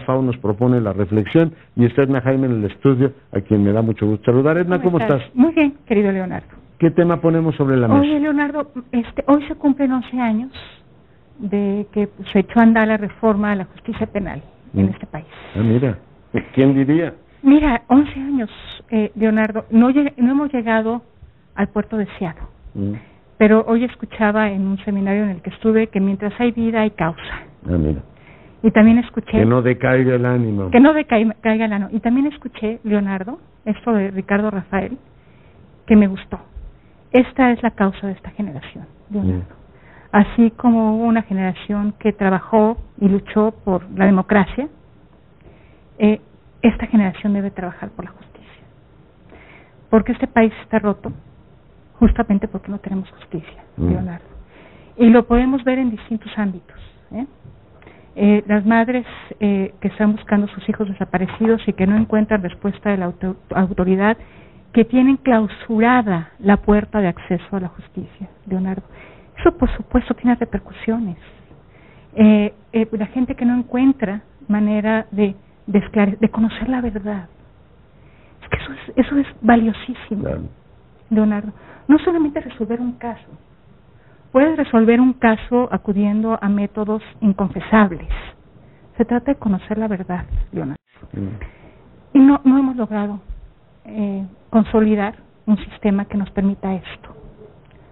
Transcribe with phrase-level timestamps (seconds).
[0.00, 3.72] FAO nos propone la reflexión y está Edna Jaime en el estudio, a quien me
[3.72, 4.56] da mucho gusto saludar.
[4.58, 5.22] Edna, ¿cómo, estás?
[5.34, 6.48] Muy bien, querido Leonardo.
[6.78, 8.00] ¿Qué tema ponemos sobre la mesa?
[8.00, 10.50] Oye, Leonardo, este, hoy se cumplen 11 años
[11.38, 14.42] de que se echó a andar la reforma a la justicia penal
[14.74, 14.88] en Mm.
[14.90, 15.26] este país.
[15.54, 15.98] Ah, mira,
[16.54, 17.14] ¿quién diría?
[17.42, 18.50] Mira, 11 años,
[18.90, 21.02] eh, Leonardo, no, no hemos llegado
[21.54, 22.40] al puerto deseado,
[22.74, 22.92] Mm.
[23.38, 26.90] pero hoy escuchaba en un seminario en el que estuve que mientras hay vida hay
[26.90, 27.22] causa.
[27.66, 28.00] Ah, mira,
[28.62, 29.32] Y también escuché...
[29.32, 30.70] que no decaiga el ánimo.
[30.70, 31.88] Que no decaiga caiga el ano.
[31.90, 34.98] Y también escuché, Leonardo, esto de Ricardo Rafael,
[35.86, 36.38] que me gustó.
[37.12, 39.54] Esta es la causa de esta generación, Leonardo.
[40.12, 44.68] Así como hubo una generación que trabajó y luchó por la democracia,
[45.98, 46.20] eh,
[46.60, 48.64] esta generación debe trabajar por la justicia.
[49.90, 51.12] Porque este país está roto
[51.98, 53.88] justamente porque no tenemos justicia, Mm.
[53.88, 54.24] Leonardo.
[54.96, 56.76] Y lo podemos ver en distintos ámbitos.
[57.12, 57.26] ¿eh?
[58.14, 59.06] Eh, las madres
[59.40, 63.06] eh, que están buscando a sus hijos desaparecidos y que no encuentran respuesta de la
[63.06, 64.16] auto- autoridad,
[64.72, 68.82] que tienen clausurada la puerta de acceso a la justicia, Leonardo.
[69.38, 71.16] Eso, por supuesto, tiene repercusiones.
[72.14, 75.34] Eh, eh, la gente que no encuentra manera de,
[75.66, 77.28] de, conocer la verdad.
[78.42, 80.42] Es que eso es, eso es valiosísimo, Claro.
[81.10, 81.52] Leonardo.
[81.88, 83.26] No solamente resolver un caso,
[84.32, 88.08] puedes resolver un caso acudiendo a métodos inconfesables.
[88.96, 90.76] Se trata de conocer la verdad, Leonardo.
[91.12, 92.16] Mm.
[92.16, 93.20] Y no, no hemos logrado
[93.84, 95.14] eh, consolidar
[95.46, 97.14] un sistema que nos permita esto,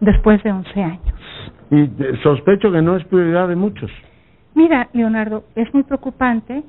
[0.00, 1.14] después de 11 años.
[1.70, 1.88] Y
[2.22, 3.90] sospecho que no es prioridad de muchos.
[4.54, 6.62] Mira, Leonardo, es muy preocupante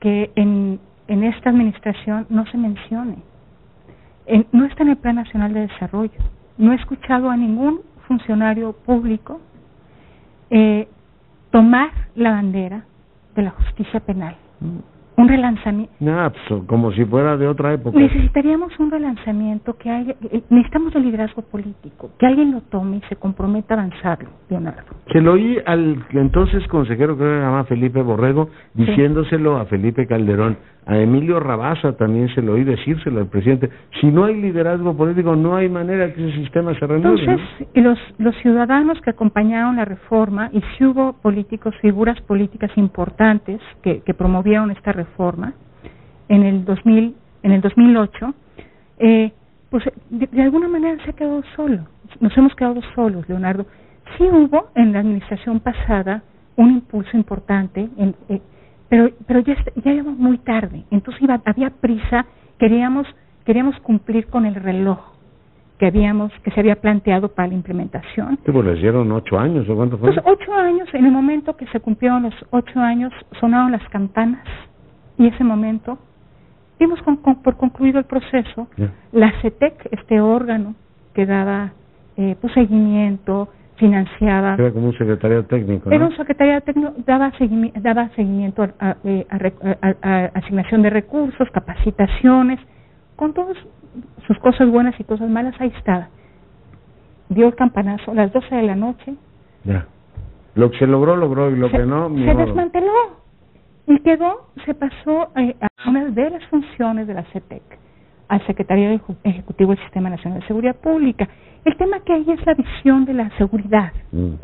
[0.00, 3.16] que en, en esta administración no se mencione.
[4.26, 6.18] En- no está en el Plan Nacional de Desarrollo.
[6.56, 9.40] No he escuchado a ningún funcionario público
[10.50, 10.88] eh,
[11.50, 12.84] tomar la bandera
[13.34, 14.36] de la justicia penal.
[15.16, 15.94] Un relanzamiento.
[16.66, 17.96] Como si fuera de otra época.
[17.96, 23.00] Necesitaríamos un relanzamiento que haya, eh, necesitamos el liderazgo político, que alguien lo tome y
[23.08, 24.82] se comprometa a avanzarlo, Leonardo.
[25.12, 30.06] Se lo oí al entonces consejero, creo que se llama Felipe Borrego, diciéndoselo a Felipe
[30.06, 30.56] Calderón.
[30.86, 33.70] A Emilio Rabasa también se lo oí decírselo al presidente.
[34.00, 37.20] Si no hay liderazgo político, no hay manera que ese sistema se renueve.
[37.74, 44.02] Entonces, los, ciudadanos que acompañaron la reforma, y si hubo políticos, figuras políticas importantes que,
[44.14, 45.54] promovieron esta reforma
[46.28, 47.14] en el 2000,
[47.44, 48.34] en el 2008,
[48.98, 49.32] eh,
[49.70, 51.86] pues de, de alguna manera se ha quedado solo.
[52.20, 53.66] Nos hemos quedado solos, Leonardo.
[54.18, 56.22] Sí hubo en la administración pasada
[56.56, 58.40] un impulso importante, en, eh,
[58.88, 60.84] pero pero ya est- ya íbamos muy tarde.
[60.92, 62.26] Entonces iba, había prisa,
[62.58, 63.06] queríamos
[63.44, 64.98] queríamos cumplir con el reloj
[65.78, 68.38] que habíamos que se había planteado para la implementación.
[68.46, 70.12] Sí, pues les dieron ocho años, ¿o cuánto fue?
[70.12, 74.44] Pues ocho años, en el momento que se cumplieron los ocho años, sonaron las campanas
[75.18, 75.98] y ese momento
[76.78, 78.66] dimos con- con- por concluido el proceso.
[79.12, 80.74] La CETEC, este órgano
[81.12, 81.72] que daba
[82.16, 85.96] eh, pues, seguimiento, financiaba, Era como un secretario técnico, ¿no?
[85.96, 90.82] era un secretario técnico, daba, seguimi- daba seguimiento a, eh, a a- a- a asignación
[90.82, 92.60] de recursos, capacitaciones,
[93.16, 93.56] con todas
[94.26, 96.08] sus cosas buenas y cosas malas, ahí estaba.
[97.28, 99.14] Dio el campanazo a las 12 de la noche,
[99.64, 99.86] Ya.
[100.56, 102.46] Lo que se logró, logró, y lo se, que no, ni se modo.
[102.46, 102.92] desmanteló
[103.88, 107.62] y quedó, se pasó eh, a una de las funciones de la CETEC
[108.28, 111.28] al Secretario Ejecu- Ejecutivo del Sistema Nacional de Seguridad Pública.
[111.64, 114.34] El tema que hay es la visión de la seguridad Mm.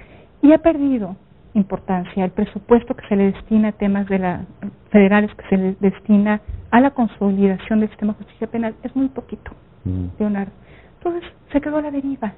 [0.42, 1.16] y ha perdido
[1.54, 4.44] importancia el presupuesto que se le destina a temas de la
[4.90, 9.08] federales que se le destina a la consolidación del sistema de justicia penal es muy
[9.08, 9.50] poquito,
[9.84, 10.06] Mm.
[10.18, 10.52] Leonardo.
[10.98, 12.32] Entonces se quedó a la deriva.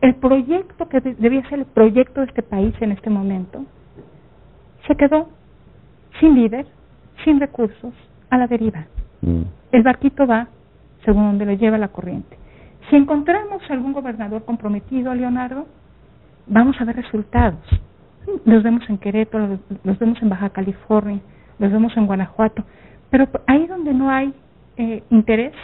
[0.00, 3.64] El proyecto que de- debía ser el proyecto de este país en este momento
[4.86, 5.28] se quedó
[6.20, 6.66] sin líder,
[7.24, 7.92] sin recursos,
[8.30, 8.84] a la deriva.
[9.22, 9.42] Mm.
[9.74, 10.46] El barquito va
[11.04, 12.38] según donde lo lleva la corriente.
[12.88, 15.66] Si encontramos algún gobernador comprometido, Leonardo,
[16.46, 17.58] vamos a ver resultados.
[18.44, 21.18] Los vemos en Querétaro, los, vemos en Baja California,
[21.58, 22.62] los vemos en Guanajuato,
[23.10, 24.32] pero ahí donde no hay
[24.76, 25.54] eh, interés,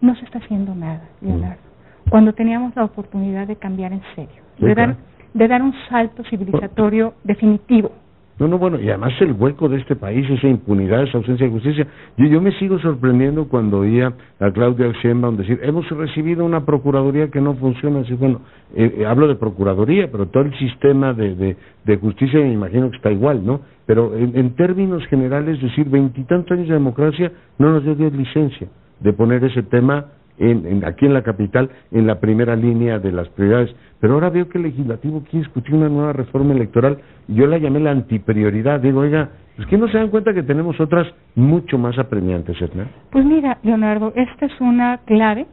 [0.00, 1.62] no se está haciendo nada, Leonardo.
[2.10, 4.96] Cuando teníamos la oportunidad de cambiar en serio, de, dar,
[5.32, 7.90] de dar un salto civilizatorio definitivo.
[8.36, 11.52] No, no, bueno, y además el hueco de este país, esa impunidad, esa ausencia de
[11.52, 11.86] justicia.
[12.16, 17.30] Yo, yo me sigo sorprendiendo cuando oía a Claudia Sheinbaum decir, hemos recibido una procuraduría
[17.30, 18.00] que no funciona.
[18.00, 18.40] Así, bueno,
[18.74, 22.96] eh, eh, hablo de procuraduría, pero todo el sistema de, de, justicia me imagino que
[22.96, 23.60] está igual, ¿no?
[23.86, 28.66] Pero en, en términos generales, decir, veintitantos años de democracia no nos dio licencia
[28.98, 30.06] de poner ese tema
[30.38, 33.74] en, aquí en la capital en la primera línea de las prioridades.
[34.00, 36.98] Pero ahora veo que el legislativo quiere discutir una nueva reforma electoral
[37.28, 38.80] yo la llamé la antiprioridad.
[38.80, 42.86] Digo, oiga, ¿es que no se dan cuenta que tenemos otras mucho más apremiantes, Edna?
[43.10, 45.46] Pues mira, Leonardo, esta es una clave.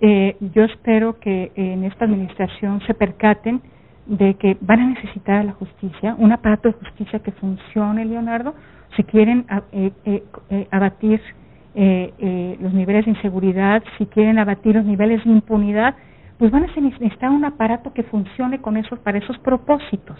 [0.00, 3.62] Eh, yo espero que en esta administración se percaten
[4.06, 8.54] de que van a necesitar a la justicia, un aparato de justicia que funcione, Leonardo,
[8.96, 10.68] si quieren eh, eh,
[11.76, 15.94] eh, abatir los niveles de inseguridad, si quieren abatir los niveles de impunidad,
[16.38, 20.18] pues van a necesitar un aparato que funcione con esos, para esos propósitos.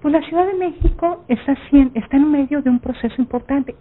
[0.00, 1.54] Pues la Ciudad de México está,
[1.94, 3.76] está en medio de un proceso importante.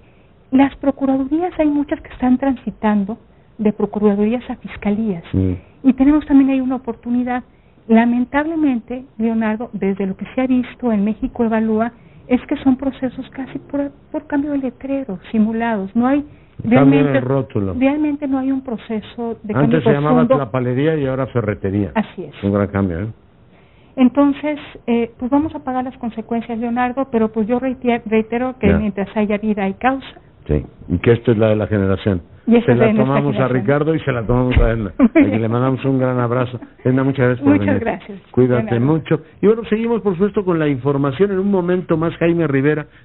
[0.51, 3.17] Las procuradurías, hay muchas que están transitando
[3.57, 5.23] de procuradurías a fiscalías.
[5.83, 7.43] Y tenemos también ahí una oportunidad
[7.87, 11.91] Lamentablemente, Leonardo, desde lo que se ha visto en México Evalúa,
[12.27, 13.91] es que son procesos casi por,
[14.27, 15.93] cambio de letrero, simulados.
[15.95, 16.25] No hay
[16.63, 17.75] realmente, rótulo.
[17.77, 21.91] realmente no hay un proceso de Antes se llamaba palería y ahora ferretería.
[21.95, 22.43] Así es.
[22.43, 23.07] Un gran cambio, ¿eh?
[23.95, 24.57] Entonces,
[24.87, 29.37] eh, pues vamos a pagar las consecuencias, Leonardo, pero pues yo reitero, que mientras haya
[29.37, 30.07] vida hay causa.
[30.47, 33.99] Sí, y que esto es la de la generación se la tomamos a Ricardo y
[33.99, 34.93] se la tomamos a Edna.
[35.15, 36.59] y le mandamos un gran abrazo.
[36.83, 38.19] Edna, muchas gracias por muchas gracias.
[38.31, 39.21] Cuídate mucho.
[39.41, 41.31] Y bueno, seguimos por supuesto con la información.
[41.31, 42.87] En un momento más, Jaime Rivera